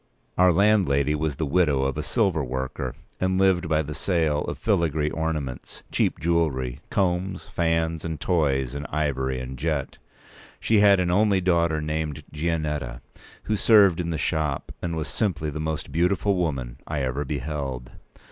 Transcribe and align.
Our 0.35 0.51
landlady 0.51 1.13
was 1.13 1.35
the 1.35 1.45
widow 1.45 1.83
of 1.83 1.95
a 1.95 2.01
silver 2.01 2.43
worker, 2.43 2.95
and 3.19 3.37
lived 3.39 3.69
by 3.69 3.83
the 3.83 3.93
sale 3.93 4.39
of 4.45 4.57
filigree 4.57 5.11
ornaments, 5.11 5.83
cheap 5.91 6.19
jewellery, 6.19 6.79
combs, 6.89 7.43
fans, 7.43 8.03
and 8.03 8.19
toys 8.19 8.73
in 8.73 8.87
ivory 8.87 9.39
and 9.39 9.59
jet. 9.59 9.99
She 10.59 10.79
had 10.79 10.99
an 10.99 11.11
only 11.11 11.39
daughter 11.39 11.81
named 11.81 12.23
Gianetta, 12.33 13.01
who 13.43 13.55
served 13.55 13.99
in 13.99 14.09
the 14.09 14.17
shop, 14.17 14.71
and 14.81 14.95
was 14.95 15.07
simply 15.07 15.51
the 15.51 15.59
most 15.59 15.91
beautiful 15.91 16.35
woman 16.35 16.77
I 16.87 17.01
ever 17.03 17.23
beheld. 17.23 17.91